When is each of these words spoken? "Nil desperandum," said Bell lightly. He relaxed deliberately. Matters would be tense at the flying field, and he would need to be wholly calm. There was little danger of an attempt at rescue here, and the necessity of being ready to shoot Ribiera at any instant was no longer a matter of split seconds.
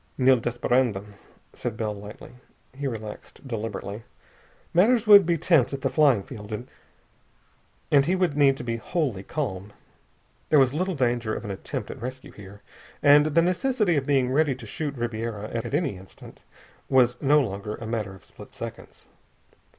"Nil 0.17 0.39
desperandum," 0.39 1.13
said 1.53 1.77
Bell 1.77 1.93
lightly. 1.93 2.31
He 2.73 2.87
relaxed 2.87 3.47
deliberately. 3.47 4.01
Matters 4.73 5.05
would 5.05 5.27
be 5.27 5.37
tense 5.37 5.75
at 5.75 5.83
the 5.83 5.91
flying 5.91 6.23
field, 6.23 6.51
and 7.91 8.05
he 8.07 8.15
would 8.15 8.35
need 8.35 8.57
to 8.57 8.63
be 8.63 8.77
wholly 8.77 9.21
calm. 9.21 9.71
There 10.49 10.57
was 10.57 10.73
little 10.73 10.95
danger 10.95 11.35
of 11.35 11.45
an 11.45 11.51
attempt 11.51 11.91
at 11.91 12.01
rescue 12.01 12.31
here, 12.31 12.63
and 13.03 13.27
the 13.27 13.43
necessity 13.43 13.95
of 13.95 14.07
being 14.07 14.31
ready 14.31 14.55
to 14.55 14.65
shoot 14.65 14.95
Ribiera 14.95 15.49
at 15.51 15.71
any 15.71 15.97
instant 15.97 16.41
was 16.89 17.15
no 17.21 17.39
longer 17.39 17.75
a 17.75 17.85
matter 17.85 18.15
of 18.15 18.25
split 18.25 18.55
seconds. 18.55 19.05